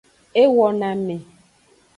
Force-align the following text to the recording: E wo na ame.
E 0.41 0.43
wo 0.53 0.67
na 0.79 0.87
ame. 0.95 1.15